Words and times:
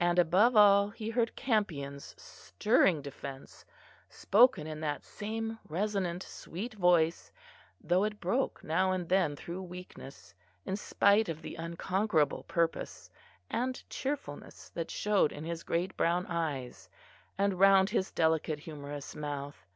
And, 0.00 0.18
above 0.18 0.56
all, 0.56 0.90
he 0.90 1.10
heard 1.10 1.36
Campion's 1.36 2.16
stirring 2.20 3.02
defence, 3.02 3.64
spoken 4.08 4.66
in 4.66 4.80
that 4.80 5.04
same 5.04 5.60
resonant 5.68 6.24
sweet 6.24 6.74
voice, 6.74 7.30
though 7.80 8.02
it 8.02 8.18
broke 8.18 8.64
now 8.64 8.90
and 8.90 9.08
then 9.08 9.36
through 9.36 9.62
weakness, 9.62 10.34
in 10.64 10.74
spite 10.74 11.28
of 11.28 11.40
the 11.40 11.54
unconquerable 11.54 12.42
purpose 12.48 13.08
and 13.48 13.88
cheerfulness 13.88 14.70
that 14.70 14.90
showed 14.90 15.30
in 15.30 15.44
his 15.44 15.62
great 15.62 15.96
brown 15.96 16.26
eyes, 16.26 16.88
and 17.38 17.60
round 17.60 17.90
his 17.90 18.10
delicate 18.10 18.58
humorous 18.58 19.14
mouth. 19.14 19.68